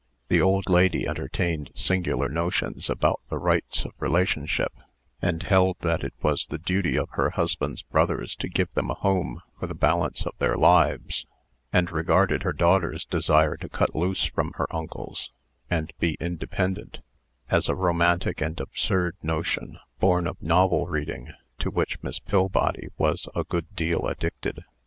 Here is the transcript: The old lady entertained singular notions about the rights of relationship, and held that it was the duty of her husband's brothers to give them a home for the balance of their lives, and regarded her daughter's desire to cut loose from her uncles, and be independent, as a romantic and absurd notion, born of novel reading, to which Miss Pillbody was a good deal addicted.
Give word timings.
The 0.29 0.41
old 0.41 0.67
lady 0.67 1.07
entertained 1.07 1.69
singular 1.75 2.27
notions 2.27 2.89
about 2.89 3.21
the 3.29 3.37
rights 3.37 3.85
of 3.85 3.91
relationship, 3.99 4.73
and 5.21 5.43
held 5.43 5.77
that 5.81 6.03
it 6.03 6.15
was 6.23 6.47
the 6.47 6.57
duty 6.57 6.97
of 6.97 7.07
her 7.11 7.29
husband's 7.29 7.83
brothers 7.83 8.35
to 8.37 8.49
give 8.49 8.73
them 8.73 8.89
a 8.89 8.95
home 8.95 9.41
for 9.59 9.67
the 9.67 9.75
balance 9.75 10.25
of 10.25 10.33
their 10.39 10.57
lives, 10.57 11.27
and 11.71 11.91
regarded 11.91 12.41
her 12.41 12.51
daughter's 12.51 13.05
desire 13.05 13.55
to 13.57 13.69
cut 13.69 13.95
loose 13.95 14.25
from 14.25 14.53
her 14.55 14.65
uncles, 14.75 15.29
and 15.69 15.93
be 15.99 16.17
independent, 16.19 17.01
as 17.51 17.69
a 17.69 17.75
romantic 17.75 18.41
and 18.41 18.59
absurd 18.59 19.15
notion, 19.21 19.77
born 19.99 20.25
of 20.25 20.41
novel 20.41 20.87
reading, 20.87 21.31
to 21.59 21.69
which 21.69 22.01
Miss 22.01 22.17
Pillbody 22.17 22.87
was 22.97 23.27
a 23.35 23.43
good 23.43 23.75
deal 23.75 24.07
addicted. 24.07 24.63